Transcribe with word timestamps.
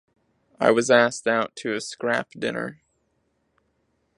I 0.59 0.71
was 0.71 0.89
asked 0.89 1.27
out 1.27 1.55
to 1.57 1.75
a 1.75 1.79
scrap 1.79 2.31
dinner. 2.31 2.81